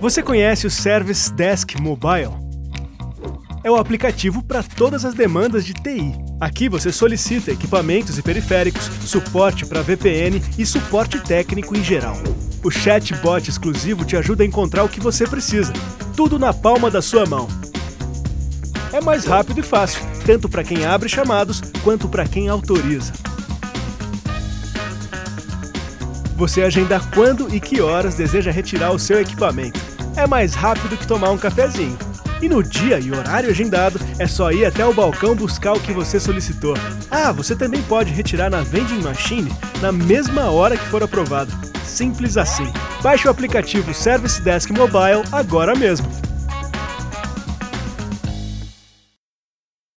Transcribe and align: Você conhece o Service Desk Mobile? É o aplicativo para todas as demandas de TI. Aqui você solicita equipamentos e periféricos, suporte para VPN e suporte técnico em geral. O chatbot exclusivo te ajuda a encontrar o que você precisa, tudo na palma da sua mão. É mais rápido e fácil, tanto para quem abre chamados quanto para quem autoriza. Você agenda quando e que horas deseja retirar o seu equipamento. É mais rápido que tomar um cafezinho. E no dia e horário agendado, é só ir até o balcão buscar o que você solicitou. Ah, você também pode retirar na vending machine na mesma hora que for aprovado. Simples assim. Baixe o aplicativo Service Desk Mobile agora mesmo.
Você 0.00 0.22
conhece 0.22 0.66
o 0.66 0.70
Service 0.70 1.30
Desk 1.30 1.78
Mobile? 1.78 2.32
É 3.62 3.70
o 3.70 3.76
aplicativo 3.76 4.42
para 4.42 4.62
todas 4.62 5.04
as 5.04 5.12
demandas 5.12 5.62
de 5.62 5.74
TI. 5.74 6.14
Aqui 6.40 6.70
você 6.70 6.90
solicita 6.90 7.52
equipamentos 7.52 8.16
e 8.16 8.22
periféricos, 8.22 8.86
suporte 9.04 9.66
para 9.66 9.82
VPN 9.82 10.42
e 10.56 10.64
suporte 10.64 11.20
técnico 11.20 11.76
em 11.76 11.84
geral. 11.84 12.16
O 12.64 12.70
chatbot 12.70 13.46
exclusivo 13.46 14.02
te 14.06 14.16
ajuda 14.16 14.42
a 14.42 14.46
encontrar 14.46 14.84
o 14.84 14.88
que 14.88 15.00
você 15.00 15.26
precisa, 15.26 15.74
tudo 16.16 16.38
na 16.38 16.54
palma 16.54 16.90
da 16.90 17.02
sua 17.02 17.26
mão. 17.26 17.46
É 18.94 19.02
mais 19.02 19.26
rápido 19.26 19.60
e 19.60 19.62
fácil, 19.62 20.00
tanto 20.24 20.48
para 20.48 20.64
quem 20.64 20.86
abre 20.86 21.10
chamados 21.10 21.60
quanto 21.84 22.08
para 22.08 22.26
quem 22.26 22.48
autoriza. 22.48 23.12
Você 26.36 26.62
agenda 26.62 26.98
quando 27.14 27.54
e 27.54 27.60
que 27.60 27.82
horas 27.82 28.14
deseja 28.14 28.50
retirar 28.50 28.92
o 28.92 28.98
seu 28.98 29.20
equipamento. 29.20 29.89
É 30.16 30.26
mais 30.26 30.54
rápido 30.54 30.96
que 30.96 31.06
tomar 31.06 31.30
um 31.30 31.38
cafezinho. 31.38 31.98
E 32.42 32.48
no 32.48 32.62
dia 32.62 32.98
e 32.98 33.12
horário 33.12 33.50
agendado, 33.50 34.00
é 34.18 34.26
só 34.26 34.50
ir 34.50 34.64
até 34.64 34.84
o 34.84 34.94
balcão 34.94 35.36
buscar 35.36 35.74
o 35.74 35.80
que 35.80 35.92
você 35.92 36.18
solicitou. 36.18 36.74
Ah, 37.10 37.32
você 37.32 37.54
também 37.54 37.82
pode 37.82 38.12
retirar 38.12 38.48
na 38.48 38.62
vending 38.62 39.02
machine 39.02 39.52
na 39.80 39.92
mesma 39.92 40.50
hora 40.50 40.76
que 40.76 40.86
for 40.86 41.02
aprovado. 41.02 41.52
Simples 41.84 42.36
assim. 42.36 42.72
Baixe 43.02 43.28
o 43.28 43.30
aplicativo 43.30 43.92
Service 43.92 44.40
Desk 44.40 44.70
Mobile 44.70 45.22
agora 45.30 45.74
mesmo. 45.74 46.29